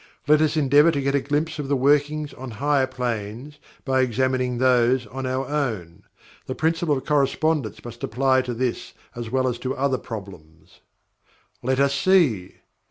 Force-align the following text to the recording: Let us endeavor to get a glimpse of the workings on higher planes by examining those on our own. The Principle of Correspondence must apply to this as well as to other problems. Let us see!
Let 0.25 0.41
us 0.41 0.57
endeavor 0.57 0.89
to 0.89 0.99
get 1.01 1.13
a 1.13 1.21
glimpse 1.21 1.59
of 1.59 1.67
the 1.67 1.75
workings 1.75 2.33
on 2.33 2.49
higher 2.57 2.87
planes 2.87 3.59
by 3.85 4.01
examining 4.01 4.57
those 4.57 5.05
on 5.05 5.27
our 5.27 5.47
own. 5.47 6.01
The 6.47 6.55
Principle 6.55 6.97
of 6.97 7.05
Correspondence 7.05 7.85
must 7.85 8.03
apply 8.03 8.41
to 8.49 8.55
this 8.55 8.93
as 9.13 9.29
well 9.29 9.47
as 9.47 9.59
to 9.59 9.77
other 9.77 9.99
problems. 9.99 10.79
Let 11.61 11.79
us 11.79 11.93
see! 11.93 12.55